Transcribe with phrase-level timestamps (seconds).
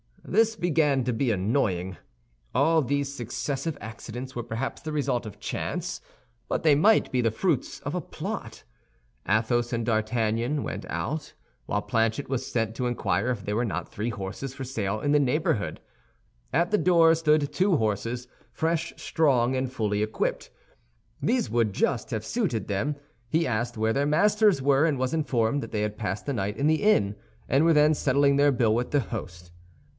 [0.25, 1.97] This began to be annoying.
[2.55, 5.99] All these successive accidents were perhaps the result of chance;
[6.47, 8.63] but they might be the fruits of a plot.
[9.27, 11.33] Athos and D'Artagnan went out,
[11.65, 15.11] while Planchet was sent to inquire if there were not three horses for sale in
[15.11, 15.81] the neighborhood.
[16.53, 20.49] At the door stood two horses, fresh, strong, and fully equipped.
[21.21, 22.95] These would just have suited them.
[23.27, 26.57] He asked where their masters were, and was informed that they had passed the night
[26.57, 27.15] in the inn,
[27.49, 29.51] and were then settling their bill with the host.